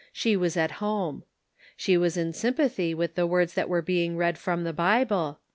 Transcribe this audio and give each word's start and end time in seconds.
She 0.11 0.35
was 0.35 0.57
at 0.57 0.71
home. 0.81 1.25
She 1.77 1.95
was 1.95 2.17
in 2.17 2.33
sympathy 2.33 2.95
witli 2.95 3.13
the 3.13 3.27
words 3.27 3.53
that 3.53 3.69
were 3.69 3.83
being 3.83 4.17
read 4.17 4.35
from 4.35 4.63
the 4.63 4.73
Bible. 4.73 5.41